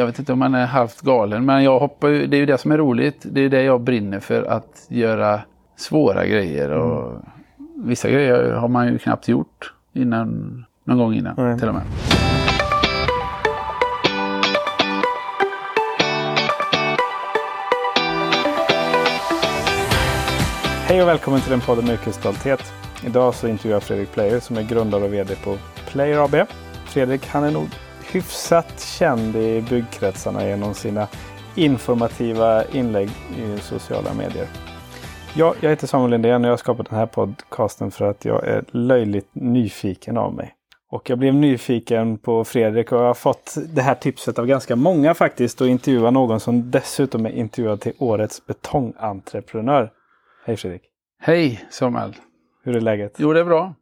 [0.00, 2.46] jag vet inte om man är halvt galen, men jag hoppar ju, det är ju
[2.46, 3.26] det som är roligt.
[3.30, 5.40] Det är det jag brinner för, att göra
[5.76, 6.70] svåra grejer.
[6.70, 7.22] Och
[7.76, 11.58] Vissa grejer har man ju knappt gjort innan, någon gång innan Nej.
[11.58, 11.82] till och med.
[20.86, 22.72] Hej och välkommen till den podden med yrkesstolthet.
[23.06, 25.56] Idag så intervjuar jag Fredrik Player som är grundare och VD på
[25.86, 26.48] Player AB.
[26.84, 27.66] Fredrik han är nog
[28.12, 31.08] hyfsat känd i byggkretsarna genom sina
[31.54, 33.08] informativa inlägg
[33.38, 34.46] i sociala medier.
[35.34, 38.44] Ja, jag heter Samuel Lindén och jag har skapat den här podcasten för att jag
[38.44, 40.54] är löjligt nyfiken av mig.
[40.90, 44.76] Och jag blev nyfiken på Fredrik och jag har fått det här tipset av ganska
[44.76, 49.90] många faktiskt att intervjua någon som dessutom är intervjuad till årets betongentreprenör.
[50.44, 50.82] Hej Fredrik!
[51.20, 52.16] Hej Samuel!
[52.64, 53.14] Hur är läget?
[53.18, 53.74] Jo, det är bra.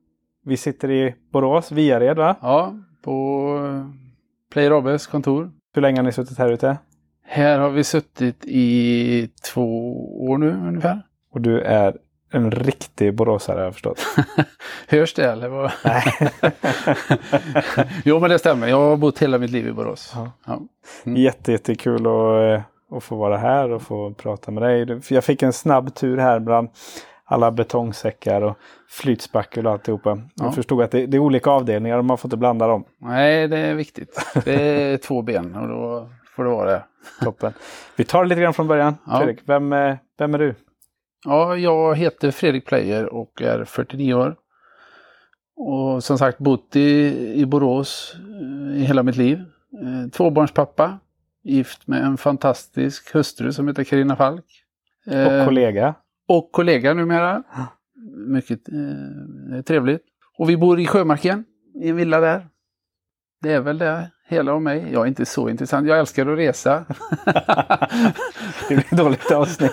[0.45, 2.37] Vi sitter i Borås, Viared va?
[2.41, 3.89] Ja, på
[4.53, 5.51] Player ABs kontor.
[5.75, 6.79] Hur länge har ni suttit här ute?
[7.25, 9.95] Här har vi suttit i två
[10.29, 11.03] år nu ungefär.
[11.33, 11.97] Och du är
[12.33, 14.01] en riktig boråsare har jag förstått.
[14.89, 15.49] Hörs det eller?
[15.49, 15.73] vad?
[15.85, 16.05] Nej.
[18.05, 18.67] jo, men det stämmer.
[18.67, 20.13] Jag har bott hela mitt liv i Borås.
[20.15, 20.33] Ja.
[20.47, 20.61] Ja.
[21.13, 25.01] Jätte, jättekul att, eh, att få vara här och få prata med dig.
[25.09, 26.69] Jag fick en snabb tur här bland
[27.31, 30.11] alla betongsäckar och flytspackel och alltihopa.
[30.11, 30.45] Ja.
[30.45, 32.85] Jag förstod att det, det är olika avdelningar och man får inte blanda dem.
[32.99, 34.27] Nej, det är viktigt.
[34.45, 36.85] Det är två ben och då får det vara det.
[37.23, 37.53] Toppen.
[37.97, 38.95] Vi tar det lite grann från början.
[39.07, 39.19] Ja.
[39.19, 40.55] Fredrik, vem, eh, vem är du?
[41.25, 44.37] Ja, jag heter Fredrik Player och är 49 år.
[45.57, 49.39] Och som sagt bott i, i Borås eh, i hela mitt liv.
[49.83, 50.99] Eh, Tvåbarnspappa.
[51.43, 54.45] Gift med en fantastisk hustru som heter Karina Falk.
[55.07, 55.95] Och kollega.
[56.29, 57.43] Och kollega numera.
[58.29, 60.03] Mycket eh, trevligt.
[60.39, 61.45] Och vi bor i Sjömarken,
[61.83, 62.49] i en villa där.
[63.43, 64.89] Det är väl det hela om mig.
[64.93, 65.89] Jag är inte så intressant.
[65.89, 66.85] Jag älskar att resa.
[68.69, 69.73] det blir dåligt avsnitt.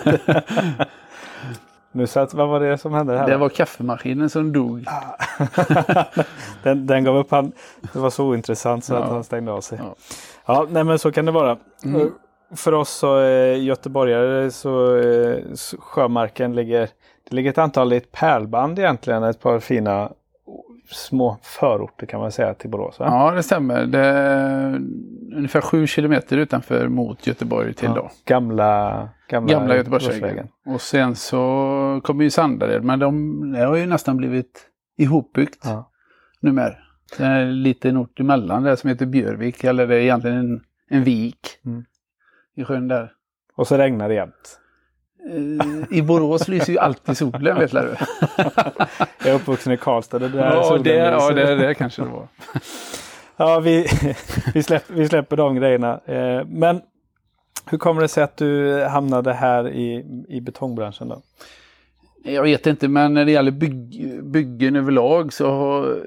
[1.92, 3.26] nu satt, vad var det som hände här?
[3.26, 4.84] Det var kaffemaskinen som dog.
[6.62, 7.30] den, den gav upp.
[7.30, 7.52] Han,
[7.92, 9.14] det var så ointressant så att Ja.
[9.14, 9.78] han stängde av sig.
[9.82, 9.94] Ja.
[10.46, 11.58] Ja, nej men så kan det vara.
[11.84, 12.10] Mm.
[12.54, 15.38] För oss så, eh, göteborgare så eh,
[15.78, 16.80] Sjömarken ligger,
[17.28, 19.22] det ligger ett antal ett pärlband egentligen.
[19.22, 20.12] Ett par fina
[20.90, 22.98] små förorter kan man säga till Borås.
[22.98, 23.06] Va?
[23.10, 23.86] Ja, det stämmer.
[23.86, 24.74] Det är
[25.36, 28.10] ungefär sju kilometer utanför mot Göteborg till då.
[28.24, 30.48] Gamla, gamla, Gamla Göteborgsvägen.
[30.66, 34.66] Och sen så kommer ju Sandared, men de, det har ju nästan blivit
[34.98, 35.90] ihopbyggt Ja.
[36.40, 36.74] numera.
[37.18, 40.60] Det är en liten ort emellan där som heter Björvik, eller det är egentligen en,
[40.90, 41.84] en vik Mm.
[42.56, 43.12] I sjön där.
[43.54, 44.58] Och så regnar det jämt.
[45.30, 47.78] Eh, I Borås lyser ju alltid solen, vet du.
[49.18, 50.18] Jag är uppvuxen i Karlstad.
[50.18, 52.28] Det där Ja, solen det, ja det, det kanske det var.
[53.38, 53.86] Ja, vi,
[54.54, 56.00] vi, släpper, vi släpper de grejerna.
[56.04, 56.80] Eh, men
[57.66, 61.22] hur kommer det sig att du hamnade här i, i betongbranschen då?
[62.28, 65.98] Jag vet inte, men när det gäller bygg, byggen överlag så har,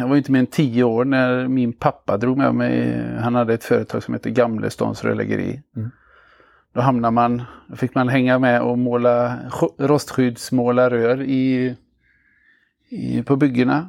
[0.00, 3.02] jag var inte mer än tio år när min pappa drog med mig.
[3.20, 5.62] Han hade ett företag som heter Gamlestans rörläggeri.
[5.76, 5.90] Mm.
[6.72, 11.76] Då hamnar man, då fick man hänga med och måla, sk- rostskyddsmåla rör i,
[12.88, 13.88] i, på byggena.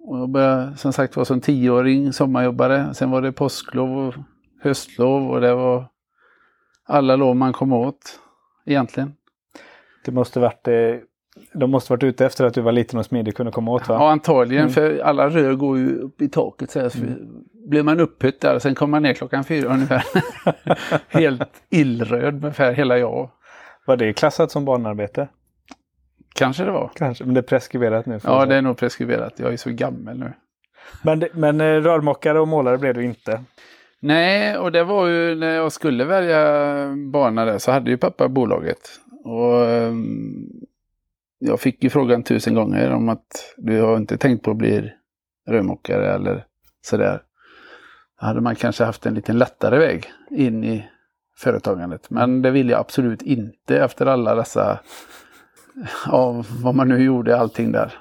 [0.00, 2.94] Och jag började som sagt var som tioåring sommarjobbare.
[2.94, 4.14] Sen var det påsklov och
[4.62, 5.84] höstlov och det var
[6.86, 8.20] alla lov man kom åt
[8.66, 9.12] egentligen.
[10.04, 10.74] Det måste varit, eh,
[11.52, 13.94] de måste varit ute efter att du var liten och smidig kunde komma åt va?
[13.94, 14.62] Ja, antagligen.
[14.62, 14.72] Mm.
[14.72, 16.70] För alla rör går ju upp i taket.
[16.70, 16.98] Så här, så
[17.68, 20.04] blir man upphött där och sen kommer man ner klockan fyra ungefär.
[21.08, 23.30] Helt illröd ungefär, hela jag.
[23.86, 25.28] Var det klassat som barnarbete?
[26.34, 26.90] Kanske det var.
[26.94, 28.20] Kanske, men det är preskriberat nu.
[28.24, 29.32] Ja, det är nog preskriberat.
[29.36, 30.32] Jag är så gammal nu.
[31.02, 33.44] Men, men eh, rörmokare och målare blev du inte.
[34.00, 36.42] Nej, och det var ju när jag skulle välja
[37.12, 39.00] bana där så hade ju pappa bolaget.
[39.28, 40.46] Och ehm,
[41.38, 44.92] jag fick ju frågan tusen gånger om att du har inte tänkt på att bli
[45.48, 46.44] rörmokare eller
[46.80, 47.22] sådär.
[48.20, 50.88] Då hade man kanske haft en lite lättare väg in i
[51.36, 52.10] företagandet.
[52.10, 54.80] Men det vill jag absolut inte efter alla dessa,
[56.06, 57.98] ja, vad man nu gjorde, allting där.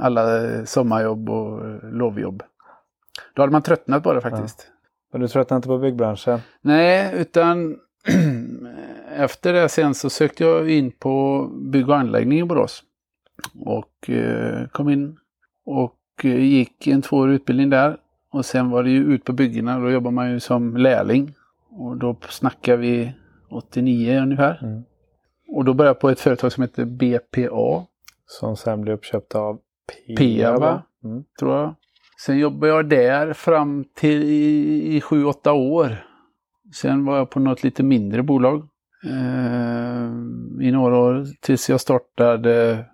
[0.00, 0.26] Alla
[0.66, 2.42] sommarjobb och lovjobb.
[3.34, 4.70] Då hade man tröttnat på det faktiskt.
[5.12, 6.40] Men du tröttnade inte på byggbranschen?
[6.60, 7.76] Nej, utan
[9.16, 12.82] efter det sen så sökte jag in på bygg och anläggning i Borås.
[13.64, 15.18] Och eh, kom in
[15.66, 17.96] och eh, gick en tvåårig utbildning där.
[18.30, 21.34] Och sen var det ju ut på byggena, då jobbar man ju som lärling.
[21.70, 23.12] Och då snackar vi
[23.50, 24.60] 89 ungefär.
[24.62, 24.82] Mm.
[25.48, 27.86] Och då började jag på ett företag som heter BPA,
[28.26, 29.58] Som sen blev uppköpt av
[30.18, 30.60] Peab, va?
[30.60, 30.82] va?
[31.04, 31.24] Mm.
[31.38, 31.74] tror jag.
[32.24, 36.04] Sen jobbade jag där fram till i, i 7-8 år.
[36.74, 38.68] Sen var jag på något lite mindre bolag
[40.60, 42.84] i några år tills jag startade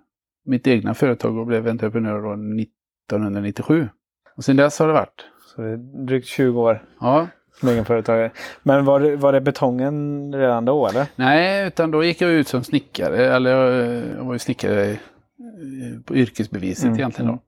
[0.45, 3.89] mitt egna företag och blev entreprenör då 1997.
[4.37, 5.25] Och sen dess har det varit.
[5.55, 7.27] Så det är drygt 20 år Ja.
[7.59, 8.31] som egenföretagare.
[8.63, 11.05] Men var det, var det betongen redan då eller?
[11.15, 13.25] Nej, utan då gick jag ut som snickare.
[13.35, 14.97] Eller jag, jag var ju snickare eh,
[16.05, 17.33] på yrkesbeviset Mm, egentligen då.
[17.33, 17.43] mm.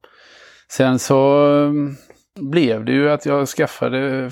[0.71, 1.95] Sen så um,
[2.39, 4.31] blev det ju att jag skaffade,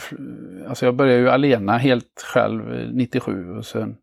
[0.67, 3.95] alltså jag började ju alena helt själv eh, 97 och sen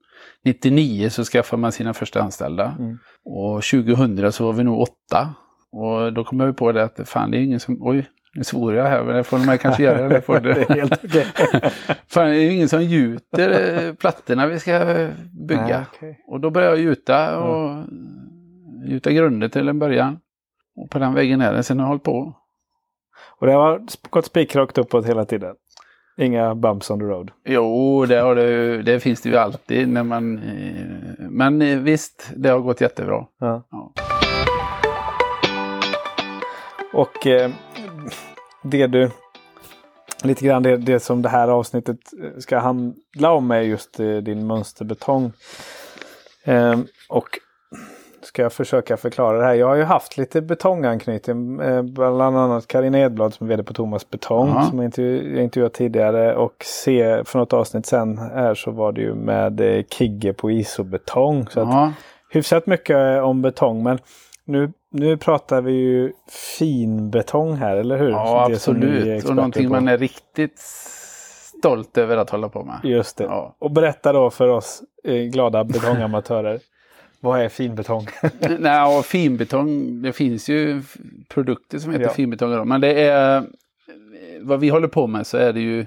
[0.45, 2.77] 99 så skaffade man sina första anställda.
[2.79, 2.99] Mm.
[3.25, 5.35] Och 2000 så var vi nog åtta.
[5.73, 8.75] Och då kom jag på det att fan det är ingen som, oj, nu svor
[8.75, 10.09] jag här men det får man kanske göra.
[10.09, 11.27] Det får det är helt okej.
[12.09, 15.09] Fan, det är ju ingen som gjuter eh, plattorna vi ska
[15.49, 15.67] bygga.
[15.67, 16.25] Nej, okej.
[16.27, 17.85] Och då började jag gjuta och
[18.87, 20.19] gjuta grunder till en början.
[20.77, 21.63] Och på den vägen är det.
[21.63, 22.35] Sen har jag hållit på.
[23.41, 25.55] Och det har gått spikrakt uppåt hela tiden?
[26.21, 27.31] Inga bumps on the road?
[27.45, 30.39] Jo, det, har det, ju- det finns det ju alltid när man...
[30.39, 30.85] eh,
[31.31, 33.27] Men eh, visst, det har gått jättebra.
[33.41, 33.63] Ja.
[33.71, 33.93] Ja.
[36.93, 37.51] Och eh,
[38.63, 39.11] det du...
[40.23, 41.99] Lite grann det, det som det här avsnittet
[42.39, 45.33] ska handla om är just din mönsterbetong.
[46.45, 46.79] Eh,
[47.09, 47.29] och
[48.23, 49.55] ska jag försöka förklara det här.
[49.55, 51.61] Jag har ju haft lite betonganknytning.
[51.61, 54.49] Eh, bland annat Karin Edblad som är vd på Thomas Betong.
[54.49, 54.63] Ja.
[54.63, 56.37] Som jag intervju- jag intervjuat tidigare.
[56.37, 60.51] Och se för något avsnitt sen här så var det ju med eh, Kigge på
[60.51, 61.47] isobetong.
[61.51, 61.93] Så att, Ja,
[62.31, 63.83] hyfsat mycket om betong.
[63.83, 63.99] Men
[64.45, 66.13] nu, nu pratar vi ju
[66.59, 68.11] finbetong här, eller hur?
[68.11, 69.25] ja Det absolut.
[69.25, 69.73] Och någonting på.
[69.75, 70.59] man är riktigt
[71.59, 72.79] stolt över att hålla på med.
[72.83, 73.25] Just det.
[73.25, 73.55] Ja.
[73.59, 76.61] Och berätta då för oss eh, glada betongamatörer.
[77.21, 78.07] Vad är finbetong?
[78.59, 80.83] Nej, och finbetong, det finns ju
[81.29, 82.11] produkter som heter Ja.
[82.13, 82.69] finbetong.
[82.69, 83.45] Men det är,
[84.41, 85.87] vad vi håller på med så är det ju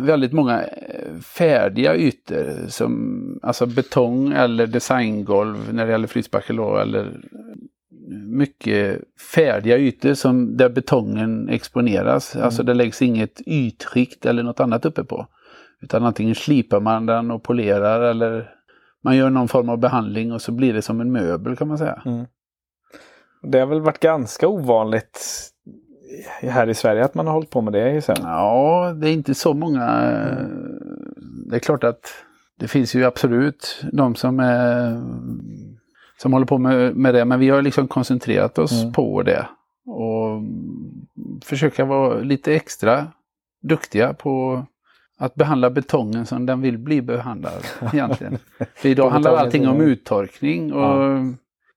[0.00, 7.20] väldigt många eh, färdiga ytor som alltså betong eller designgolv när det gäller flytspackel eller
[8.26, 9.00] mycket
[9.34, 12.36] färdiga ytor som där betongen exponeras.
[12.36, 15.26] Alltså det läggs inget ytskikt eller något annat uppe på.
[15.80, 18.50] Utan antingen slipar man den och polerar eller
[19.04, 21.78] man gör någon form av behandling och så blir det som en möbel kan man
[21.78, 22.02] säga.
[23.42, 25.20] Det har väl varit ganska ovanligt
[26.42, 28.02] här i Sverige att man har hållit på med det.
[28.04, 28.16] Sen.
[28.22, 29.84] Ja, det är inte så många.
[29.84, 30.46] eh,
[31.50, 32.00] Det är klart att
[32.58, 35.02] det finns ju absolut de som är
[36.22, 37.24] som håller på med, med det.
[37.24, 38.92] Men vi har liksom koncentrerat oss Mm.
[38.92, 39.46] på det.
[39.86, 40.42] Och
[41.44, 43.06] försöka vara lite extra
[43.62, 44.64] duktiga på
[45.18, 48.38] att behandla betongen som den vill bli behandlad egentligen.
[48.74, 51.18] För idag handlar allting om uttorkning och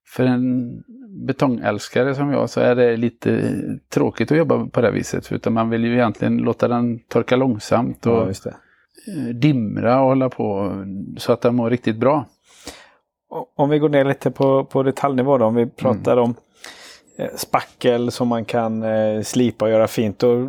[0.06, 0.82] för en
[1.26, 3.52] betongälskare som jag så är det lite
[3.88, 5.32] tråkigt att jobba på det här viset.
[5.32, 8.50] Utan man vill ju egentligen låta den torka långsamt och Ja,
[9.12, 10.76] eh, dimra och hålla på
[11.16, 12.26] så att den mår riktigt bra.
[13.56, 15.44] Om vi går ner lite på, på detaljnivå då.
[15.44, 16.34] Om vi pratar om
[17.18, 20.22] eh, spackel som man kan eh, slipa och göra fint.
[20.22, 20.48] Och,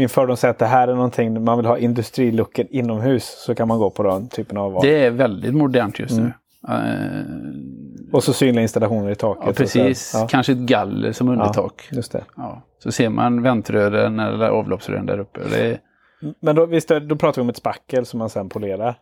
[0.00, 3.42] min fördom säger att det här är någonting man vill ha industrilooken inomhus.
[3.46, 4.82] Så kan man gå på den typen av val.
[4.84, 6.32] Det är väldigt modernt just nu.
[6.68, 6.80] Mm.
[6.84, 7.24] Eh,
[8.12, 9.44] Och så synliga installationer i taket.
[9.46, 10.10] ja, precis.
[10.14, 11.88] Ja, Kanske ett galler som undertak.
[11.92, 12.24] just det.
[12.36, 12.62] Ja.
[12.82, 15.40] Så ser man väntrören eller avloppsrören där uppe.
[15.60, 15.78] Är,
[16.40, 18.94] Men då, visst, då pratar vi om ett spackel som man sen polerar.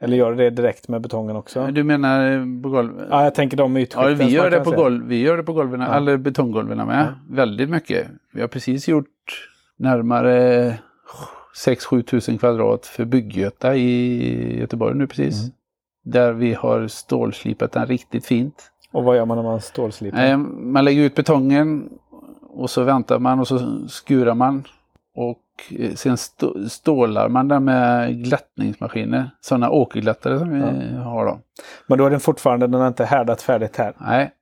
[0.00, 1.66] Eller gör det direkt med betongen också?
[1.66, 3.06] Du menar på golvet?
[3.10, 4.14] Ja, jag tänker de Ja, ytskikten.
[4.18, 5.94] vi som gör det på golv, vi gör det på golven, Ja.
[5.94, 7.14] eller betonggolven med.
[7.30, 8.06] Väldigt mycket.
[8.32, 9.06] Vi har precis gjort
[9.76, 10.78] närmare
[11.66, 15.40] 6-7 tusen kvadrat för Bygggöta i Göteborg nu precis.
[15.40, 15.52] Mm.
[16.04, 18.70] Där vi har stålslipat den riktigt fint.
[18.92, 20.36] Och vad gör man när man stålslipar?
[20.36, 21.88] Man lägger ut betongen
[22.42, 24.64] och så väntar man och så skurar man.
[25.14, 25.42] Och
[25.78, 29.30] eh, sen stå- stålar man den med glättningsmaskiner.
[29.40, 30.60] Sådana åkerglättare som vi
[30.96, 31.38] har då.
[31.86, 33.94] Men då är den fortfarande, den har inte härdat färdigt här.
[33.98, 34.32] Nej.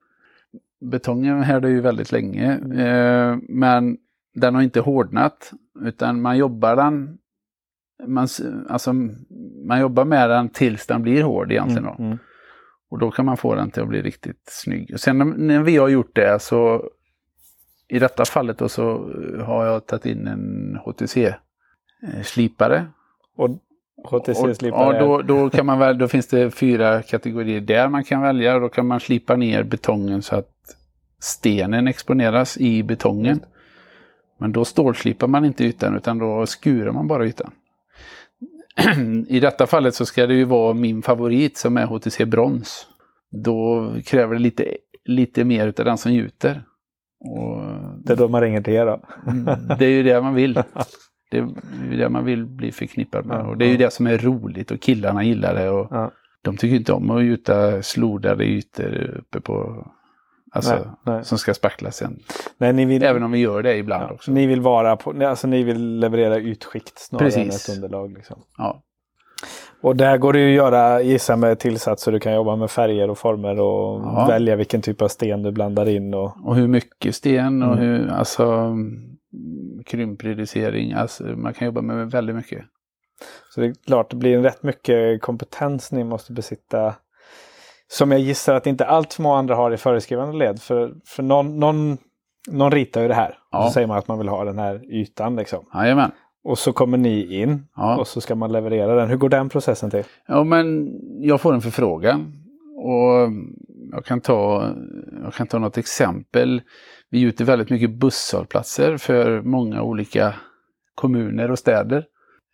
[0.80, 2.52] Betongen härdar ju väldigt länge.
[2.52, 3.96] Eh, men
[4.34, 5.52] den har inte hårdnat.
[5.84, 7.18] Utan man jobbar den.
[8.06, 8.28] Man,
[8.68, 8.92] alltså,
[9.66, 11.84] man jobbar med den tills den blir hård egentligen.
[11.84, 11.96] Då.
[12.04, 12.18] Mm.
[12.90, 14.90] Och då kan man få den till att bli riktigt snygg.
[14.94, 16.90] Och sen när- när vi har gjort det så
[17.88, 19.10] i detta fallet då så
[19.46, 22.86] har jag tagit in en HTC-slipare.
[23.36, 23.50] Och
[24.04, 28.22] HTC-slipare Ja, då, då, kan man väl, då finns det fyra kategorier där man kan
[28.22, 28.58] välja.
[28.58, 30.50] Då kan man slipa ner betongen så att
[31.20, 33.40] stenen exponeras i betongen.
[34.44, 37.50] Men då stålslipar man inte ytan utan då skurar man bara ytan.
[39.28, 42.86] I detta fallet så ska det ju vara min favorit som är HTC brons.
[43.30, 46.64] Då kräver det lite, lite mer utav den som gjuter.
[47.20, 47.62] Och
[48.04, 49.00] det är då man ringer till er då.
[49.78, 50.62] det är ju det man vill.
[51.30, 51.36] Det,
[51.90, 53.46] ju det man vill bli förknippad med.
[53.46, 55.70] Och det är ju det som är roligt och killarna gillar det.
[55.70, 56.10] Och Ja.
[56.42, 59.86] De tycker inte om att gjuta slodade ytor uppe på...
[60.54, 61.24] Alltså, Nej, nej.
[61.24, 62.18] som ska spacklas sen.
[62.58, 64.30] Nej, ni vill, Även om vi gör det ibland ja, också.
[64.32, 67.68] ni vill vara på, alltså ni vill leverera utskikt snarare än Precis.
[67.68, 68.12] ett underlag.
[68.12, 68.42] Liksom.
[68.58, 68.82] Ja.
[69.82, 72.12] Och där går det ju att göra, gissa med tillsatser.
[72.12, 74.26] Du kan jobba med färger och former och Ja.
[74.28, 76.14] välja vilken typ av sten du blandar in.
[76.14, 77.84] Och, Och hur mycket sten och Mm.
[77.84, 78.76] hur, alltså
[79.86, 80.92] krympreducering.
[80.92, 82.64] Alltså, man kan jobba med väldigt mycket.
[83.54, 86.94] så det är klart, det blir en rätt mycket kompetens ni måste besitta.
[87.88, 90.62] Som jag gissar att inte allt för många andra har i föreskrivande led.
[90.62, 91.98] För, för någon, någon,
[92.50, 93.38] någon ritar ju det här.
[93.50, 93.58] Ja.
[93.58, 95.36] Och så säger man att man vill ha den här ytan.
[95.36, 95.64] Liksom.
[95.74, 96.10] Jajamän.
[96.44, 97.96] Och så kommer ni in Ja.
[97.96, 99.08] och så ska man leverera den.
[99.08, 100.04] Hur går den processen till?
[100.26, 102.32] ja, men jag får en förfrågan.
[102.76, 103.30] Och
[103.92, 104.70] jag kan ta,
[105.22, 106.62] jag kan ta något exempel.
[107.10, 110.34] Vi gjuter väldigt mycket busshållplatser för många olika
[110.94, 112.04] kommuner och städer.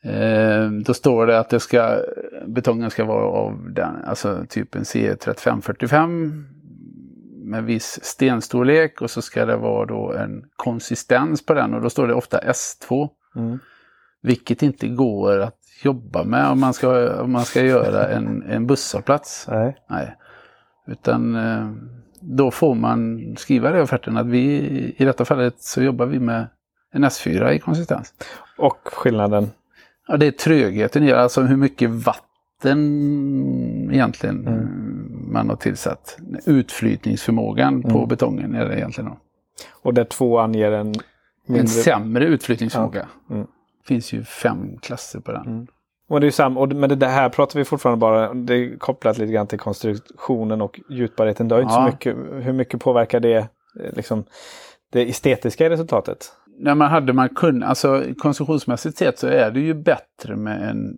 [0.03, 2.03] Eh, då står det att det ska,
[2.47, 6.45] betongen ska vara av den, alltså typ en C3545
[7.45, 11.91] med viss stenstorlek och så ska det vara då en konsistens på den och då
[11.91, 13.09] står det ofta S2.
[13.37, 13.59] Mm.
[14.23, 18.67] Vilket inte går att jobba med om man ska, om man ska göra en, en
[18.67, 19.47] busshållplats.
[19.51, 19.77] Nej.
[19.91, 20.17] Nej.
[20.87, 21.71] Utan eh,
[22.21, 24.45] då får man skriva det i offerten att vi
[24.97, 26.47] i detta fallet så jobbar vi med
[26.93, 28.15] en S4 i konsistens.
[28.59, 29.51] Och skillnaden?
[30.11, 32.79] Ja, det är trögheten i det, alltså hur mycket vatten
[33.93, 34.69] egentligen Mm.
[35.33, 36.17] man har tillsatt.
[36.47, 38.09] Utflytningsförmågan på Mm.
[38.09, 39.11] betongen är det egentligen.
[39.11, 39.17] Då.
[39.83, 40.95] Och där två anger en En
[41.47, 41.67] mindre...
[41.69, 43.07] sämre utflytningsförmåga.
[43.29, 43.35] Ja.
[43.35, 43.47] Mm.
[43.87, 45.47] finns ju fem klasser på den.
[45.47, 45.67] Mm.
[46.09, 49.19] Och det är samma, och, men det här pratar vi fortfarande bara, det är kopplat
[49.19, 51.49] lite grann till konstruktionen och gjutbarheten.
[51.49, 51.87] Det har inte Ja.
[51.87, 53.45] så mycket, hur mycket påverkar det eh,
[53.93, 54.25] liksom,
[54.93, 56.33] det estetiska resultatet?
[56.63, 60.97] När man hade man kunnat, alltså konsumtionsmässigt sett så är det ju bättre med en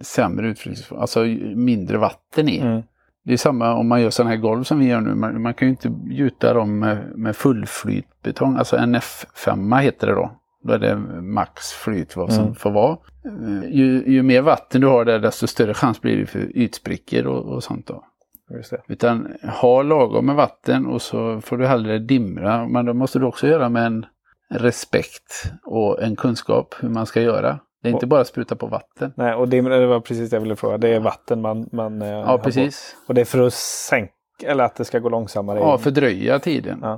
[0.00, 1.20] sämre utflyttningsförmåga, alltså
[1.56, 2.58] mindre vatten i.
[2.58, 2.82] Mm.
[3.24, 5.14] Det är samma om man gör sådana här golv som vi gör nu.
[5.14, 10.12] Man, man kan ju inte gjuta dem med, med fullflytbetong, alltså en F5 heter det
[10.14, 10.30] då.
[10.62, 12.54] Då är det max flyt vad som Mm.
[12.54, 12.96] får vara.
[13.24, 17.26] Eh, Ju, ju mer vatten du har där desto större chans blir det för ytsprickor
[17.26, 18.04] och, och sånt då.
[18.48, 18.92] Det.
[18.92, 19.28] Utan
[19.60, 22.68] ha lagom med vatten och så får du hellre dimra.
[22.68, 24.06] Men då måste du också göra med en
[24.54, 27.58] respekt och en kunskap hur man ska göra.
[27.82, 29.12] Det är inte bara spruta på vatten.
[29.16, 30.78] Nej, och det, det var precis det jag ville fråga.
[30.78, 32.44] Det är vatten man, man eh, Ja, på.
[32.44, 32.96] precis.
[33.08, 34.12] Och det är för att sänka,
[34.44, 35.58] eller att det ska gå långsammare.
[35.58, 36.78] Ja, fördröja tiden.
[36.82, 36.92] Ja.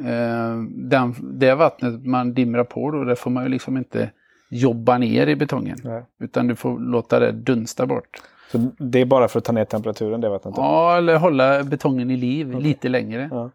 [0.00, 4.10] Eh, Den, det vattnet man dimrar på då, det får man ju liksom inte
[4.50, 5.78] jobba ner i betongen.
[5.84, 6.04] Nej.
[6.20, 8.22] Utan du får låta det dunsta bort.
[8.52, 10.54] Så det är bara för att ta ner temperaturen det vattnet?
[10.56, 12.60] Ja, eller hålla betongen i liv Okej.
[12.62, 13.28] lite längre.
[13.32, 13.50] Ja.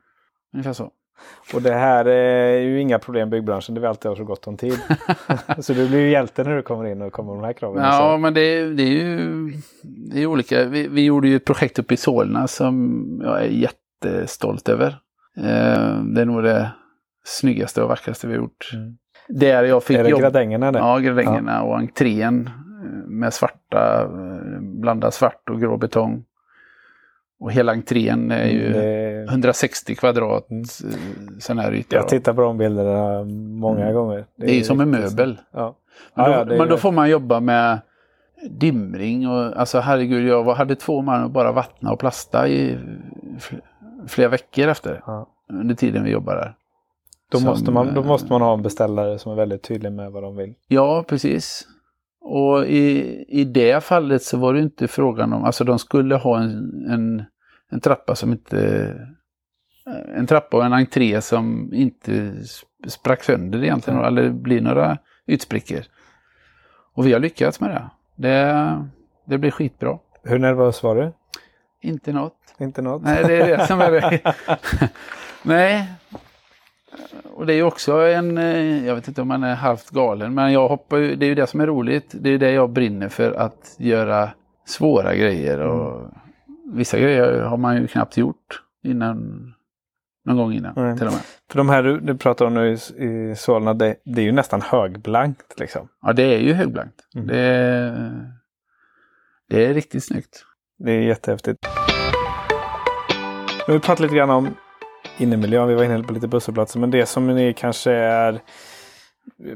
[0.54, 0.92] Ungefär så.
[1.54, 4.48] Och det här är ju inga problem i byggbranschen, det vill alltid ha så gott
[4.48, 4.80] om tid.
[5.60, 7.84] så du blir ju hjälte när du kommer in och kommer med de här kraven.
[7.84, 9.52] Ja, Så- men det, är- det är ju
[9.84, 10.66] det är olika.
[10.66, 14.88] Vi, vi gjorde ju ett projekt uppe i Solna som jag är jättestolt över.
[15.38, 16.72] Eh, det är nog det
[17.26, 18.70] snyggaste och vackraste vi har gjort.
[18.74, 18.98] Mm.
[19.28, 20.22] Där jag fick är det jobba.
[20.22, 20.80] gradängerna det?
[20.80, 22.50] Ja, gradängerna och entrén
[23.08, 26.24] med svarta, eh, blandad svart och grå betong.
[27.40, 29.24] Och hela entrén är ju Mm, det...
[29.32, 30.62] 160 kvadrat Mm.
[30.62, 30.68] eh,
[31.40, 31.96] sån här yta.
[31.96, 33.24] Jag tittar på de bilderna
[33.60, 33.94] många Mm.
[33.94, 34.26] gånger.
[34.38, 35.38] Det är ju som en möbel.
[35.54, 35.78] Ja.
[36.16, 37.80] Men, Ja, då, ja, det är men då får man jobba med
[38.50, 42.78] dimring och alltså herregud, jag hade två man och bara vattna och plasta i
[43.40, 43.62] fl-
[44.08, 45.02] flera veckor efter.
[45.06, 45.28] Ja.
[45.54, 46.54] Under tiden vi jobbade där.
[47.32, 49.92] Då, Som, måste man, då eh, måste man ha en beställare som är väldigt tydlig
[49.92, 50.54] med vad de vill.
[50.68, 51.68] Ja, precis.
[52.30, 56.40] Och i, i det fallet så var det inte frågan om, alltså de skulle ha
[56.40, 57.24] en, en,
[57.72, 58.94] en trappa som inte,
[60.16, 64.08] en trappa och en entré som inte sp- sprack sönder egentligen, Mm.
[64.18, 65.80] eller blir några ytsprickor.
[66.94, 67.90] Och vi har lyckats med det.
[68.16, 68.86] Det,
[69.26, 69.98] det blir skitbra.
[70.24, 71.12] Hur nervös var du?
[71.82, 72.38] Inte något.
[72.60, 73.02] Inte något?
[73.04, 74.22] Nej, det är det som är det.
[75.44, 75.88] Nej.
[77.34, 80.34] Och det är ju också en, eh, jag vet inte om man är halvt galen,
[80.34, 82.16] men jag hoppar ju, det är ju det som är roligt.
[82.20, 84.30] Det är det jag brinner för, att göra
[84.66, 85.60] svåra grejer.
[85.60, 86.12] Och
[86.74, 89.54] vissa grejer har man ju knappt gjort innan,
[90.26, 90.98] någon gång innan Nej.
[90.98, 91.22] till och med.
[91.52, 94.32] För de här du, du pratar om nu i, i Solna, det, det är ju
[94.32, 95.88] nästan högblankt liksom.
[96.02, 96.96] Ja, det är ju högblankt.
[97.16, 97.28] Mm.
[97.28, 98.12] Det, är,
[99.50, 100.46] det är riktigt snyggt.
[100.78, 101.68] Det är jättehäftigt.
[103.68, 104.56] Nu har vi pratat lite grann om
[105.18, 105.68] innemiljön.
[105.68, 106.80] Vi var inne på lite busshållplatser.
[106.80, 108.42] Men det som ni kanske är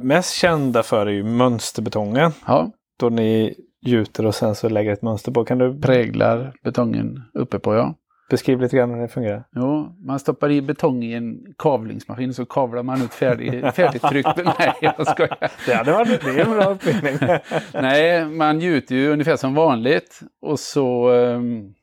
[0.02, 2.32] mest kända för är ju mönsterbetongen.
[2.48, 5.46] Ja, Då ni gjuter och sen så lägger ett mönster på.
[5.46, 7.96] Kan du präglar betongen uppe på ja.
[8.30, 9.44] Beskriv lite grann hur det fungerar.
[9.56, 14.30] Jo, man stoppar i betong i en kavlingsmaskin så kavlar man ut färdig, färdigtryckt.
[14.60, 15.52] Nej, jag skojar.
[15.66, 17.18] Det hade varit det är en bra uppfinning.
[17.74, 20.20] Nej, man gjuter ju ungefär som vanligt.
[20.42, 21.74] Och så ehm,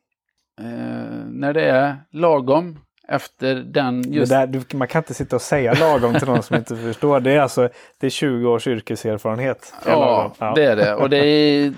[0.60, 4.32] eh, när det är lagom efter den just...
[4.32, 7.20] Där, man kan inte sitta och säga lagom till någon som inte förstår.
[7.20, 7.68] Det är alltså
[8.00, 9.74] det är 20 års yrkeserfarenhet.
[9.86, 10.94] Ja, ja, det är det.
[10.94, 11.72] Och det är, eh,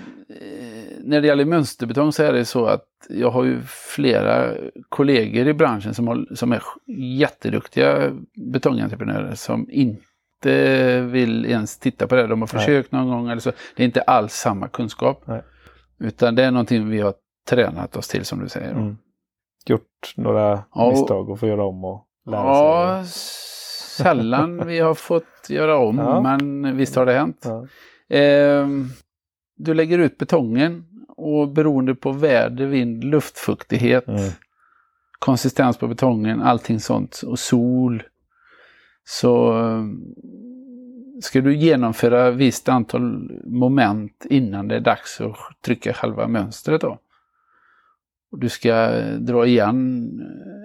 [1.03, 4.53] när det gäller mönsterbetong så är det så att jag har ju flera
[4.89, 6.61] kollegor i branschen som, har, som är
[7.17, 8.11] jätteduktiga
[8.51, 12.27] betongentreprenörer som inte vill ens titta på det.
[12.27, 12.61] De har Nej.
[12.61, 13.51] försökt någon gång eller så.
[13.75, 15.23] Det är inte alls samma kunskap.
[15.25, 15.41] Nej.
[15.99, 17.13] Utan det är någonting vi har
[17.49, 18.71] tränat oss till som du säger.
[18.71, 18.97] Mm.
[20.15, 20.41] Några
[20.73, 24.03] Ja, och- misstag och få göra om och lära Ja, sig.
[24.03, 26.21] sällan vi har fått göra om, Ja.
[26.37, 27.41] men visst har det hänt.
[27.45, 27.67] Ja.
[28.17, 28.87] Ehm,
[29.57, 30.85] du lägger ut betongen
[31.17, 34.31] och beroende på väder, vind, luftfuktighet, Mm.
[35.19, 38.03] konsistens på betongen, allting sånt och sol.
[39.03, 39.99] Så ehm,
[41.21, 46.97] ska du genomföra visst antal moment innan det är dags att trycka själva mönstret då.
[48.31, 50.09] Och du ska dra igen,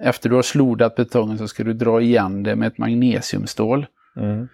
[0.03, 3.85] efter du har slodat betongen så ska du dra igen det med ett magnesiumstål.
[4.17, 4.47] Mm.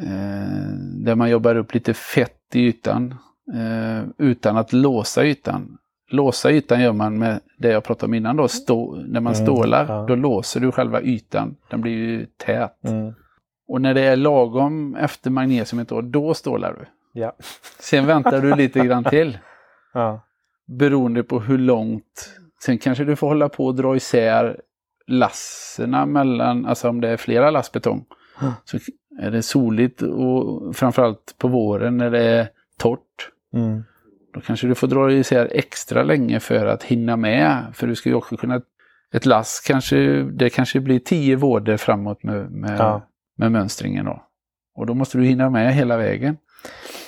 [0.00, 0.72] Eh,
[1.04, 3.14] där man jobbar upp lite fett i ytan
[3.54, 5.78] eh, utan att låsa ytan.
[6.10, 9.46] Låsa ytan gör man med det jag pratade om innan då, stå, när man Mm,
[9.46, 9.86] stålar.
[9.88, 10.04] ja.
[10.08, 11.56] Då låser du själva ytan.
[11.70, 12.84] Den blir ju tät.
[12.84, 13.14] Mm.
[13.68, 16.86] Och när det är lagom efter magnesiumet då, då stålar du.
[17.20, 17.32] Ja.
[17.78, 19.38] Sen väntar du lite grann till.
[19.94, 20.20] Ja.
[20.66, 22.30] Beroende på hur långt.
[22.62, 24.60] Sen kanske du får hålla på och dra isär
[25.06, 28.04] lasserna mellan, alltså om det är flera lass betong.
[28.40, 28.52] Mm.
[28.64, 28.78] Så
[29.20, 32.48] är det soligt och framförallt på våren när det är
[32.78, 33.30] torrt.
[33.54, 33.84] Mm.
[34.34, 37.64] Då kanske du får dra isär extra länge för att hinna med.
[37.74, 38.60] För du ska ju också kunna,
[39.12, 43.02] ett lass kanske, det kanske blir tio vårder framåt med, med, Ja.
[43.36, 44.22] med mönstringen då.
[44.74, 46.36] Och då måste du hinna med hela vägen.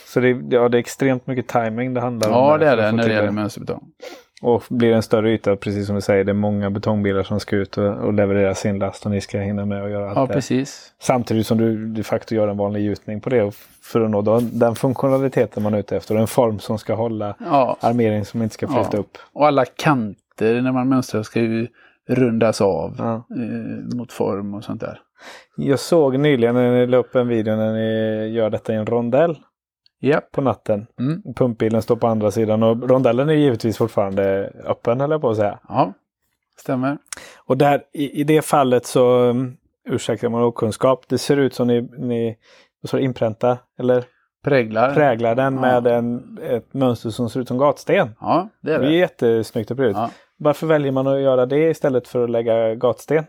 [0.07, 2.35] Så det, ja, det är extremt mycket timing det handlar om.
[2.35, 3.89] Ja, det är det när det gäller mönsterbetong.
[4.43, 7.57] Och blir en större yta, precis som du säger, det är många betongbilar som ska
[7.57, 10.27] ut och, och leverera sin last och ni ska hinna med och göra allt Ja,
[10.27, 10.33] det.
[10.35, 10.93] precis.
[11.01, 14.75] Samtidigt som du de facto gör en vanlig gjutning på det för att nå den
[14.75, 18.67] funktionaliteten man är ute efter en form som ska hålla Ja, armering som inte ska
[18.67, 18.99] flytta Ja.
[18.99, 19.19] upp.
[19.33, 21.67] och alla kanter när man mönstrar ska ju
[22.09, 23.15] rundas av Ja.
[23.15, 25.01] eh, mot form och sånt där.
[25.57, 28.87] Jag såg nyligen när ni la upp en video när ni gör detta i en
[28.87, 29.39] rondell
[30.01, 30.33] Japp.
[30.33, 30.87] på natten.
[30.99, 31.23] Mm.
[31.37, 35.37] Pumpbilen står på andra sidan och rondellen är givetvis fortfarande öppen höll jag på att
[35.37, 35.59] säga.
[35.69, 35.93] Ja,
[36.59, 36.99] stämmer.
[37.47, 39.57] Och där i, i det fallet så, um,
[39.89, 42.37] ursäkta har okunskap, det ser ut som ni, ni
[42.83, 44.05] du, inpränta eller
[44.45, 44.95] Präglar.
[44.95, 45.61] präglar den Ja.
[45.61, 48.09] med en, ett mönster som ser ut som gatsten.
[48.21, 48.97] Ja, det är Det är det.
[48.97, 49.99] jättesnyggt och prydligt.
[49.99, 50.11] Ja.
[50.37, 53.25] Varför väljer man att göra det istället för att lägga gatsten?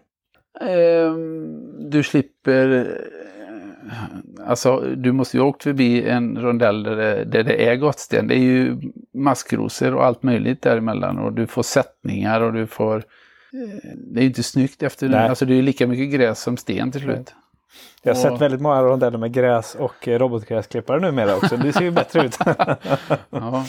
[0.62, 2.88] Ehm, du slipper...
[4.46, 8.28] Alltså, du måste ju ha åkt förbi en rondell där det, där det är gatsten.
[8.28, 8.78] Det är ju
[9.14, 11.20] maskrosor och allt möjligt däremellan.
[11.20, 12.96] Och du får sättningar och du får...
[12.98, 13.04] eh,
[13.96, 15.10] Det är ju inte snyggt efter...
[15.10, 15.30] Nej.
[15.30, 17.34] Alltså det är ju lika mycket gräs som sten till slut.
[18.04, 21.58] Jag har Och- sett väldigt många rondeller med gräs och eh, robotgräsklippare numera också.
[21.58, 22.38] Det ser ju bättre ut.
[23.30, 23.66] Ja,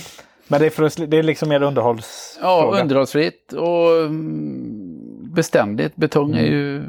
[0.48, 2.77] Men det är, för att, det är liksom mer underhållsfråga.
[2.77, 5.96] ja underhållsfritt och mm, beständigt.
[5.96, 6.83] Betong är ju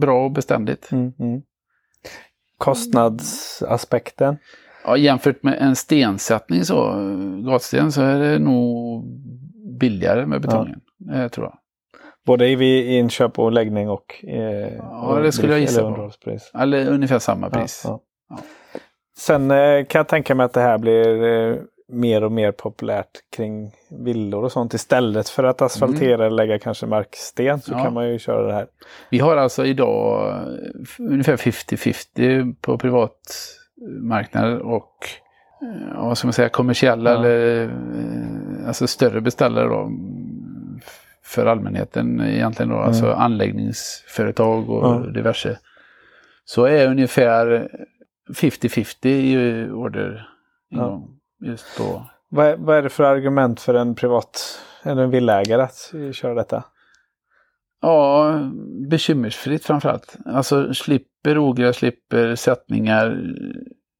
[0.00, 0.92] bra och beständigt.
[0.92, 1.42] Mm, mm.
[2.58, 4.38] Kostnadsaspekten.
[4.84, 6.94] Ja, jämfört med en stensättning så,
[7.46, 9.04] gatsten, så är det nog
[9.80, 10.80] billigare med betongen.
[10.98, 11.58] Det tror jag.
[12.26, 15.92] Både i inköp och läggning och, eh, Ja, det skulle jag gissa eller
[16.24, 16.58] på.
[16.58, 17.82] Eller ungefär samma pris.
[17.84, 17.90] Ja,
[18.28, 18.36] ja.
[18.36, 18.80] Ja.
[19.18, 21.56] Sen eh, kan jag tänka mig att det här blir eh,
[21.92, 24.74] mer och mer populärt kring villor och sånt.
[24.74, 27.78] Istället för att asfaltera eller lägga kanske marksten så Mm.
[27.78, 27.84] Ja.
[27.84, 28.66] kan man ju köra det här.
[29.10, 30.44] Vi har alltså idag eh,
[30.98, 34.94] ungefär 50-50 på privatmarknader och
[35.62, 37.18] eh, vad ska man säga, kommersiella Ja.
[37.18, 40.80] eller eh, alltså större beställare då, mm,
[41.24, 44.98] för allmänheten egentligen då, alltså anläggningsföretag och Ja.
[45.14, 45.58] diverse.
[46.44, 47.68] Så är ungefär
[48.34, 50.28] 50-50 i order
[50.68, 51.08] Ja.
[51.40, 55.62] Just på Vad är, vad är det för argument för en privat eller en villägare
[55.62, 56.64] att köra detta?
[57.80, 58.34] Ja,
[58.90, 60.16] bekymmersfritt framförallt.
[60.26, 63.06] Alltså slipper ogräs, slipper sättningar.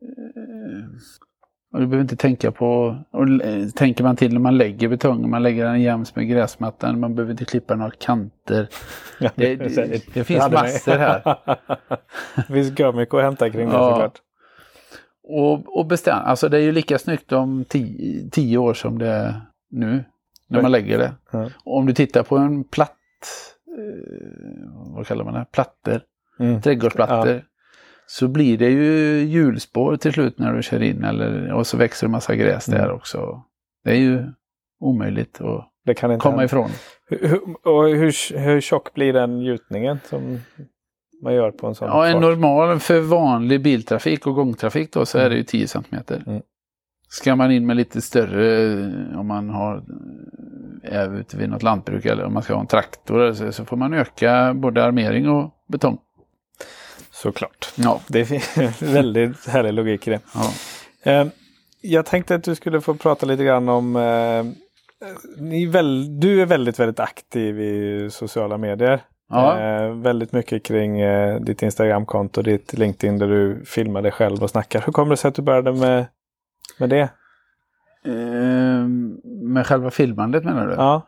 [0.02, 0.84] eh,
[1.72, 5.30] Och du behöver inte tänka på, och eh, tänker man till när man lägger betong,
[5.30, 8.68] man lägger den jäms med gräsmattan, man behöver inte klippa några kanter.
[9.18, 10.62] Det- det- det finns hade mig.
[10.72, 11.22] massor här.
[12.36, 13.90] det finns mycket att hämta kring det Ja.
[13.90, 14.20] såklart.
[15.30, 19.06] Och, och bestäm, alltså det är ju lika snyggt om tio, tio år som det
[19.08, 20.04] är nu.
[20.50, 21.12] när man lägger det.
[21.32, 21.50] Ja.
[21.64, 22.96] Och om du tittar på en platt,
[23.78, 26.00] eh, vad kallar man det, plattor,
[26.40, 26.62] Mm.
[26.62, 27.42] trädgårdsplattor.
[28.06, 32.06] Så blir det ju hjulspår till slut när du kör in eller, och så växer
[32.06, 32.94] det massa gräs där Mm.
[32.96, 33.42] också.
[33.84, 34.24] Det är ju
[34.80, 36.44] omöjligt att komma hända.
[36.44, 36.70] ifrån.
[37.08, 40.40] Hur- och hur, hur tjock blir den gjutningen som
[41.22, 42.22] man gör på en sån Ja, en fart?
[42.22, 45.32] normal för vanlig biltrafik och gångtrafik då så är Mm.
[45.32, 46.22] det ju 10 centimeter.
[46.26, 46.42] Mm.
[47.08, 48.72] Ska man in med lite större,
[49.12, 49.76] eh, om man har,
[50.84, 53.64] eh, är ute vid något lantbruk eller om man ska ha en traktor så, så
[53.64, 55.98] får man öka både armering och betong.
[57.10, 57.72] Såklart.
[57.74, 60.20] Ja, Det är väldigt härlig logik i det.
[60.34, 60.50] ja.
[61.12, 61.26] Eh,
[61.80, 63.92] jag tänkte att du skulle få prata lite grann om
[65.38, 69.00] ni är väl, Du är väldigt, väldigt aktiv i sociala medier.
[69.28, 69.58] Ja.
[69.60, 74.50] Eh, väldigt mycket kring eh, ditt Instagramkonto, ditt LinkedIn där du filmar dig själv och
[74.50, 74.82] snackar.
[74.86, 76.06] Hur kommer det sig att du började med,
[76.78, 77.08] med det?
[78.04, 80.72] Ehm, med själva filmandet menar du?
[80.74, 81.02] Ja.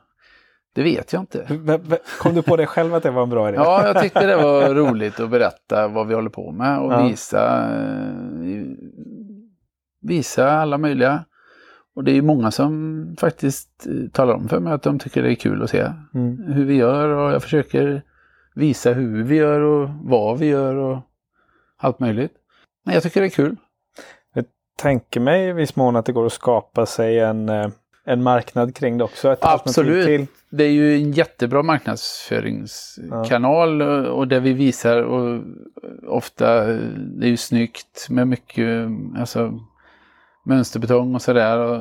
[0.72, 1.46] Det vet jag inte.
[2.20, 3.56] Kom du på det själv att det var en bra idé?
[3.56, 7.02] Ja, jag tyckte det var roligt att berätta vad vi håller på med och Ja.
[7.06, 8.62] visa, eh,
[10.02, 11.24] visa alla möjliga.
[11.96, 15.32] Och det är många som faktiskt eh, talar om för mig att de tycker det
[15.32, 16.42] är kul att se Mm.
[16.52, 18.02] hur vi gör och jag försöker
[18.60, 20.98] visa hur vi gör och vad vi gör och
[21.78, 22.32] allt möjligt.
[22.84, 23.56] Men jag tycker det är kul.
[24.78, 27.68] Tänker mig i viss mån att det går att skapa sig en, eh,
[28.04, 29.36] en marknad kring det också.
[29.40, 30.06] Absolut.
[30.06, 30.26] Till.
[30.50, 35.42] Det är ju en jättebra marknadsföringskanal och- och det vi visar och
[36.08, 39.60] ofta, eh, det är ju snyggt med mycket alltså,
[40.44, 41.80] mönsterbetong och sådär.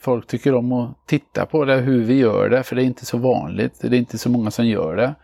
[0.00, 3.06] Folk tycker om att titta på det, hur vi gör det, för det är inte
[3.06, 3.78] så vanligt.
[3.80, 5.14] Det är inte så många som gör det.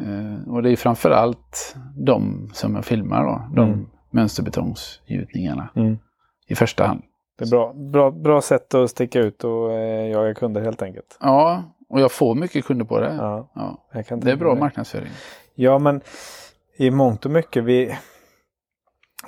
[0.00, 3.86] Eh, Och det är framförallt de som jag filmar då, de Mm.
[4.10, 5.98] mönsterbetongsgjutningarna Mm.
[6.48, 7.02] i första hand.
[7.38, 11.18] Det är bra, bra, bra sätt att sticka ut och eh, jaga kunder helt enkelt.
[11.20, 13.14] Ja, och jag får mycket kunder på det.
[13.14, 13.78] Ja, Ja.
[13.92, 14.60] Det är bra mig.
[14.60, 15.10] marknadsföring.
[15.54, 16.00] Ja, men
[16.76, 17.96] i mångt och mycket, vi,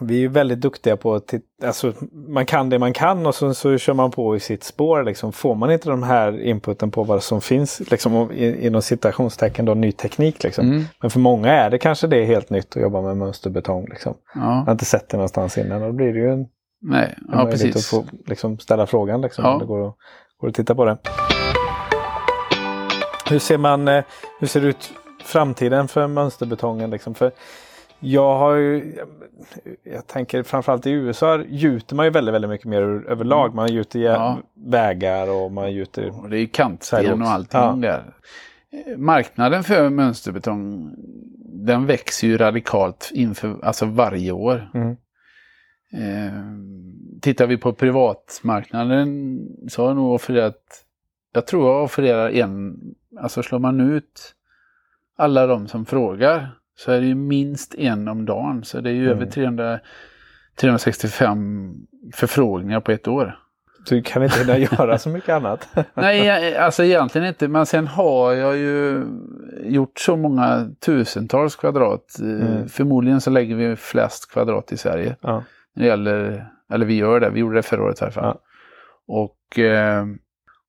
[0.00, 1.92] vi är väldigt duktiga på att alltså,
[2.28, 5.02] man kan det man kan och så, så kör man på i sitt spår.
[5.02, 5.32] Liksom.
[5.32, 9.92] Får man inte de här inputen på vad som finns liksom, inom citationstecken då, ny
[9.92, 10.42] teknik.
[10.42, 10.66] Liksom.
[10.66, 10.84] Mm.
[11.00, 13.86] Men för många är det kanske det är helt nytt att jobba med mönsterbetong.
[13.90, 14.14] Liksom.
[14.34, 16.46] Jag har Ja, inte sett det någonstans innan och då blir det ju en,
[16.82, 17.92] nej, en ja möjlighet precis.
[17.92, 19.20] att få liksom, ställa frågan.
[19.20, 19.52] Liksom, Ja.
[19.52, 19.94] om det går att,
[20.40, 20.96] går att titta på det.
[23.30, 24.04] Hur ser man, eh,
[24.40, 24.92] hur ser det ut
[25.24, 26.90] framtiden för mönsterbetongen?
[26.90, 27.14] Liksom?
[27.14, 27.32] För
[28.04, 28.94] jag har ju,
[29.82, 33.54] jag tänker framförallt i USA gjuter man ju väldigt, väldigt mycket mer överlag.
[33.54, 34.12] Man gjuter Mm.
[34.12, 34.38] Ja.
[34.54, 37.72] vägar och man gjuter Och det är kantsten och allting Ja.
[37.76, 38.14] där.
[38.96, 40.94] Marknaden för mönsterbetong
[41.66, 44.70] den växer ju radikalt inför, alltså varje år.
[44.74, 44.96] Mm.
[45.92, 49.38] Eh, tittar vi på privatmarknaden
[49.68, 50.84] så har jag nog offererat,
[51.32, 52.76] jag tror jag offererar en,
[53.20, 54.34] alltså slår man ut
[55.16, 58.64] alla de som frågar så är det ju minst en om dagen.
[58.64, 59.16] Så det är ju Mm.
[59.16, 59.78] över 300,
[60.56, 61.74] 365
[62.14, 63.38] förfrågningar på ett år.
[63.88, 65.68] Du kan inte hinna göra så mycket annat.
[65.94, 67.48] Nej, alltså egentligen inte.
[67.48, 69.04] Men sen har jag ju
[69.64, 72.16] gjort så många tusentals kvadrat.
[72.20, 72.68] Mm.
[72.68, 75.16] Förmodligen så lägger vi flest kvadrat i Sverige.
[75.20, 75.44] Ja.
[75.74, 78.24] När det gäller, eller vi gör det, vi gjorde det förra året i alla fall.
[78.24, 78.40] Ja.
[79.06, 80.04] Och, eh,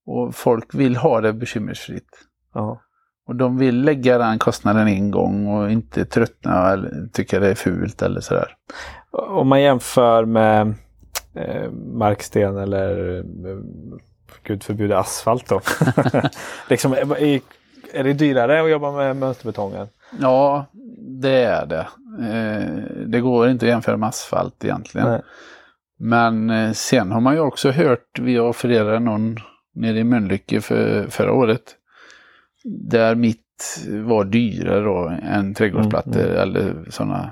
[0.06, 2.10] och folk vill ha det bekymmersfritt.
[2.54, 2.82] Ja.
[3.28, 7.56] Och de vill lägga den kostnaden en gång och inte tröttna eller tycka det är
[7.56, 8.48] fult eller sådär.
[9.12, 10.74] Om man jämför med
[11.34, 13.24] eh, marksten eller eh,
[14.44, 15.62] gud förbjude asfalt då.
[16.70, 17.42] liksom, är,
[17.94, 19.88] är det dyrare att jobba med mönsterbetongen?
[20.20, 20.66] Ja,
[21.22, 21.88] det är det.
[22.20, 22.70] Eh,
[23.08, 25.08] det går inte att jämföra med asfalt egentligen.
[25.08, 25.22] Nej.
[25.98, 29.36] Men eh, sen har man ju också hört, vi offererade någon
[29.74, 31.76] nere i Mölnlycke för, förra året.
[32.66, 37.32] Där mitt var dyrare då än trädgårdsplattor Mm, eller sådana.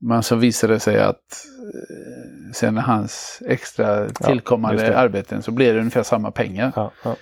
[0.00, 4.98] Men så visade det sig att eh, sen hans extra tillkommande det.
[4.98, 6.72] arbeten så blev det ungefär samma pengar.
[6.76, 7.16] Ja, ja.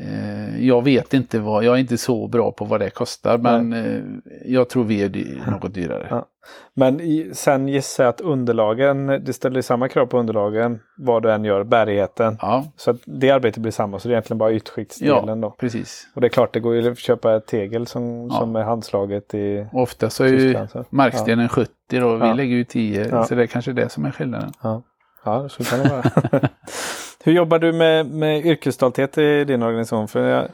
[0.00, 3.72] Eh, jag vet inte vad, jag är inte så bra på vad det kostar men
[3.72, 4.00] eh,
[4.44, 6.06] jag tror vi är dy något dyrare.
[6.10, 6.26] Ja.
[6.74, 11.32] Men i, sen gissar jag att underlagen, det ställer samma krav på underlagen vad du
[11.32, 12.38] än gör, bärigheten.
[12.40, 15.50] Ja, Så att det arbetet blir samma, så det är egentligen bara ytskiktsdelen då.
[15.50, 16.08] precis.
[16.14, 18.38] Och det är klart, det går ju att köpa tegel som, Ja.
[18.38, 20.70] som är handslaget i Ofta så är ju Tyskland.
[20.70, 20.84] Så.
[20.90, 22.34] markstenen 70 då, vi Ja.
[22.34, 23.24] lägger ju 10 Ja.
[23.24, 24.50] så det är kanske det som är skillnaden.
[25.24, 26.02] Ja, så kan det vara.
[27.24, 30.08] Hur jobbar du med, med yrkesstolthet i din organisation?
[30.08, 30.48] För jag,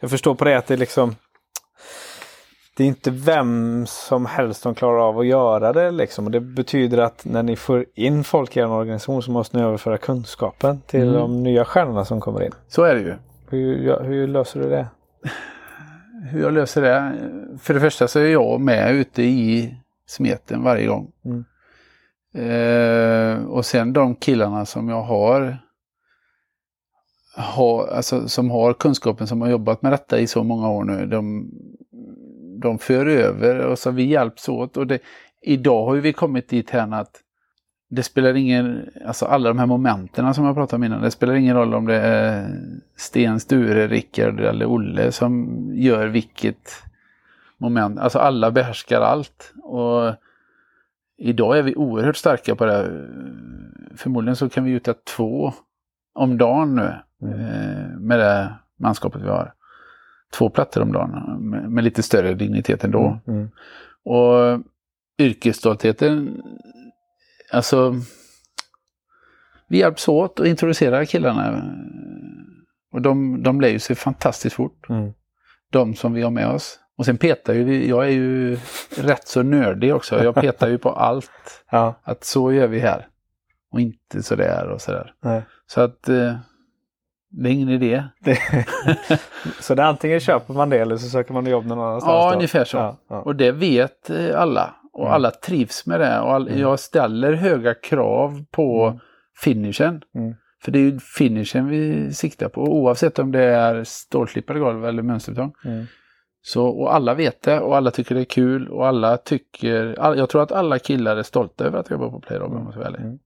[0.00, 1.14] jag förstår på det att det är liksom
[2.76, 5.90] det är inte vem som helst som klarar av att göra det.
[5.90, 6.24] Liksom.
[6.24, 9.62] Och det betyder att när ni får in folk i er organisation så måste ni
[9.62, 11.14] överföra kunskapen till Mm.
[11.14, 12.52] de nya stjärnorna som kommer in.
[12.68, 13.14] Så är det ju.
[13.50, 14.86] Hur, hur löser du det?
[16.30, 17.12] Hur jag löser det?
[17.62, 19.74] För det första så är jag med ute i
[20.06, 21.10] smeten varje gång.
[21.24, 21.44] Mm.
[22.34, 25.58] Eh, och sen de killarna som jag har,
[27.36, 31.06] har alltså, som har kunskapen, som har jobbat med detta i så många år nu,
[31.06, 31.50] de,
[32.62, 34.76] de för över och så vi hjälps åt.
[34.76, 34.98] Och det,
[35.42, 37.20] idag har ju vi kommit dit här att
[37.94, 41.34] det spelar ingen, alltså alla de här momenten som jag pratade om innan, det spelar
[41.34, 42.48] ingen roll om det är
[42.96, 46.70] Sten, Sture, Rickard eller Olle som gör vilket
[47.58, 47.98] moment.
[47.98, 49.52] Alltså alla behärskar allt.
[49.62, 50.14] Och
[51.22, 53.08] idag är vi oerhört starka på det.
[53.96, 55.52] Förmodligen så kan vi gjuta två
[56.14, 58.06] om dagen nu mm.
[58.06, 59.54] med det manskapet vi har.
[60.32, 61.10] Två plattor om dagen
[61.74, 63.20] med, lite större dignitet ändå.
[63.26, 63.38] Mm.
[63.38, 63.50] Mm.
[64.04, 64.64] Och
[65.18, 66.42] yrkesstoltheten
[67.52, 67.94] alltså,
[69.68, 71.72] vi hjälps åt och introducerar killarna.
[72.92, 74.88] Och de, de lär sig fantastiskt fort.
[74.88, 75.12] Mm.
[75.70, 76.78] De som vi har med oss.
[76.98, 78.58] Och sen petar ju vi, jag är ju
[78.96, 80.24] rätt så nördig också.
[80.24, 81.64] Jag petar ju på allt.
[81.70, 81.94] Ja.
[82.02, 83.06] Att så gör vi här.
[83.72, 85.14] Och inte sådär och sådär.
[85.22, 85.42] Nej.
[85.66, 86.34] Så att eh,
[87.30, 88.04] det är ingen idé.
[88.24, 88.38] Det,
[89.60, 92.12] så det antingen köper man det eller så söker man jobb någon annanstans?
[92.12, 92.36] Ja, då?
[92.36, 92.76] ungefär så.
[92.76, 93.20] Ja, ja.
[93.20, 94.74] Och det vet eh, alla.
[94.92, 95.12] Och Mm.
[95.14, 96.20] alla trivs med det.
[96.20, 96.60] Och all, Mm.
[96.60, 98.98] jag ställer höga krav på Mm.
[99.40, 100.02] finishen.
[100.14, 100.34] Mm.
[100.64, 102.60] För det är ju finishen vi siktar på.
[102.62, 105.52] Oavsett om det är stålslipade golv eller mönsterbetong.
[106.44, 109.96] Så, och alla vet det och alla tycker det är kul och alla tycker...
[109.98, 112.86] All, jag tror att alla killar är stolta över att jobba på Playrob om jag.
[113.00, 113.18] Mm.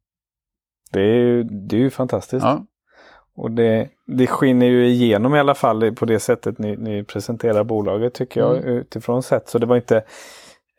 [0.92, 2.44] Det är ju, det är ju fantastiskt.
[2.44, 2.66] Ja,
[3.36, 7.64] Och det, det skiner ju igenom i alla fall på det sättet ni, ni presenterar
[7.64, 8.68] bolaget tycker jag Mm.
[8.68, 9.48] utifrån sett.
[9.48, 10.02] Så det var inte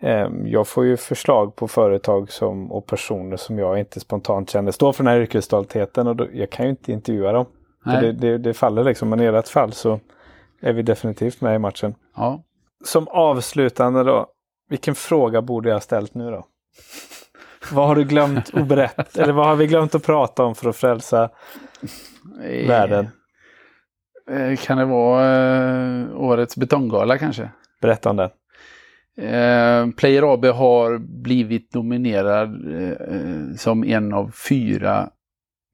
[0.02, 4.72] ehm, jag får ju förslag på företag som, och personer som jag inte spontant känner
[4.72, 7.46] står för den här yrkesstoltheten och då, jag kan ju inte intervjua dem.
[7.86, 10.00] Det, det, det faller liksom, men i ert fall så
[10.62, 11.96] är vi definitivt med i matchen.
[12.16, 12.44] ja.
[12.86, 14.28] Som avslutande då,
[14.70, 16.46] vilken fråga borde jag ha ställt nu då?
[17.72, 19.22] vad har du glömt att berätta?
[19.24, 21.30] Eller vad har vi glömt att prata om för att frälsa
[22.44, 23.08] Eh, världen?
[24.32, 25.26] eh, Kan det vara
[26.02, 27.50] eh, årets betonggala kanske?
[27.82, 28.30] Berätta om den.
[29.18, 35.10] Eh, Player AB har blivit nominerad eh, som en av fyra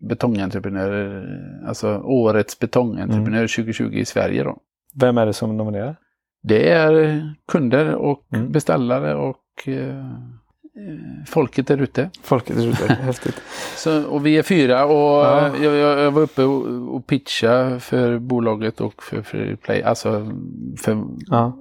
[0.10, 1.28] betongentreprenörer,
[1.68, 4.44] alltså årets betongentreprenör 2020 i Sverige.
[4.44, 4.58] Då.
[4.96, 5.96] Vem är det som nominerar?
[6.44, 8.52] Det är kunder och Mm.
[8.52, 12.10] beställare och eh, eh, folket där ute.
[12.24, 12.94] Folket är ute.
[13.02, 13.42] Häftigt.
[13.76, 15.48] Så, och vi är fyra och Ja.
[15.48, 19.82] eh, jag, jag, jag var uppe och, och pitchade för bolaget och för, för Play,
[19.84, 20.32] alltså
[20.78, 21.58] för Ja.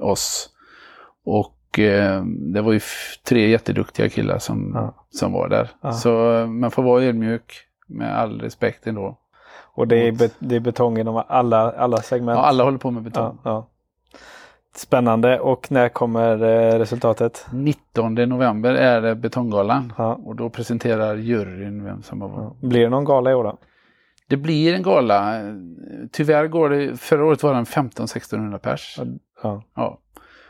[0.00, 0.50] oss.
[1.24, 2.80] Och eh, det var ju
[3.28, 5.06] tre jätteduktiga killar som, Ja.
[5.10, 5.70] som var där.
[5.80, 5.92] Ja.
[5.92, 9.18] Så eh, man får vara ödmjuk med all respekt ändå.
[9.80, 12.36] Och det är, be, det är betong inom alla, alla segment.
[12.36, 13.38] Ja, alla håller på med betong.
[13.44, 13.66] Ja, ja.
[14.76, 15.40] Spännande.
[15.40, 17.46] Och när kommer eh, resultatet?
[17.52, 19.92] 19 november är det Betonggalan.
[19.98, 20.14] Ja.
[20.14, 22.28] Och då presenterar juryn vem som har.
[22.28, 22.68] Ja.
[22.68, 23.58] Blir det någon gala i år då?
[24.28, 25.40] Det blir en gala.
[26.12, 29.00] Tyvärr går det, förra året var den 15-1600 pers.
[29.42, 29.62] Ja.
[29.74, 29.98] Ja.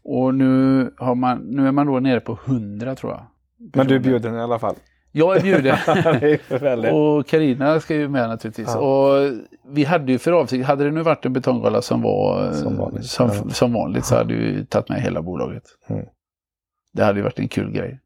[0.03, 3.23] Och nu, har man, nu är man då nere på 100 tror jag.
[3.59, 4.19] Men du är personer.
[4.19, 4.75] bjuden i alla fall.
[5.13, 5.77] Jag är bjuden.
[6.49, 8.69] är och Karina ska ju med naturligtvis.
[8.75, 8.79] Ja.
[8.81, 9.33] Och
[9.69, 13.05] vi hade ju för avsikt, hade det nu varit en betonggala som var Som vanligt.
[13.07, 13.51] som, Ja.
[13.51, 15.63] som vanligt så hade vi tagit med hela bolaget.
[15.89, 16.05] Mm.
[16.93, 18.01] Det hade ju varit en kul grej.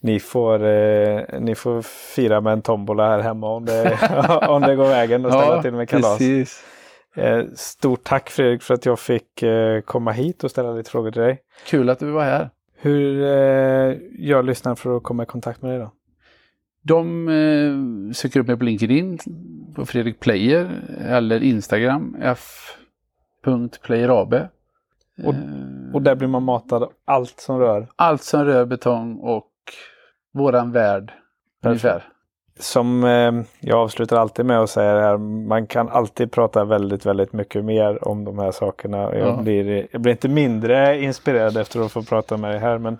[0.00, 1.82] Ni får, eh, ni får
[2.16, 3.98] fira med en tombola här hemma om det,
[4.48, 6.18] om det går vägen och ställa till med kalas.
[6.18, 6.64] precis.
[7.16, 11.10] Eh, stort tack Fredrik för att jag fick eh, komma hit och ställa lite frågor
[11.10, 11.38] till dig.
[11.66, 12.50] Kul att du var här.
[12.78, 15.90] Hur eh, gör lyssnaren för att komma i kontakt med dig då?
[16.86, 17.74] De eh,
[18.14, 19.18] söker upp mig på LinkedIn,
[19.74, 20.70] på Fredrik Player
[21.08, 22.16] eller Instagram,
[23.42, 24.34] f.playerab.
[25.24, 27.86] Och- Eh, Och där blir man matad allt som rör.
[27.96, 29.50] Allt som rör betong och
[30.34, 31.12] våran värld.
[31.64, 32.02] Ungefär.
[32.58, 35.16] Som eh, jag avslutar alltid med att säga det här,
[35.48, 38.98] man kan alltid prata väldigt, väldigt mycket mer om de här sakerna.
[38.98, 39.36] Jag, Ja.
[39.42, 42.78] blir, jag blir inte mindre inspirerad efter att få prata med dig här.
[42.78, 42.98] Men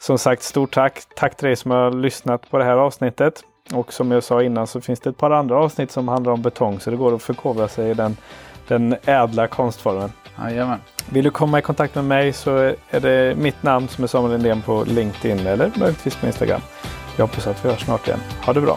[0.00, 1.02] som sagt, stort tack.
[1.16, 3.44] Tack till dig som har lyssnat på det här avsnittet.
[3.74, 6.42] Och som jag sa innan så finns det ett par andra avsnitt som handlar om
[6.42, 8.16] betong så det går att förkovra sig i den,
[8.68, 10.12] den ädla konstformen.
[10.38, 10.80] Jajamän.
[11.10, 12.56] Vill du komma i kontakt med mig så
[12.90, 16.60] är det mitt namn som är Samuel Lindén på LinkedIn eller möjligtvis på Instagram.
[17.16, 18.20] Jag hoppas att vi hörs snart igen.
[18.44, 18.76] Ha det bra!